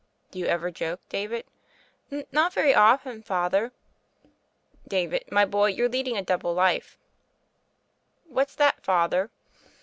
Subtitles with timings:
[0.31, 1.45] "Do you ever joke, David?"
[2.31, 3.21] "Not very often.
[3.21, 3.71] Father."
[4.87, 6.55] "David, my boy, you're leading a double
[8.25, 8.83] "What's that.
[8.83, 9.29] Father?"